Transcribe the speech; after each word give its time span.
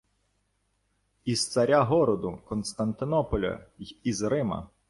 —Із 1.25 1.47
царя-городу 1.51 2.39
Константинополя 2.45 3.65
й 3.79 3.97
із 4.03 4.21
Рима. 4.21 4.69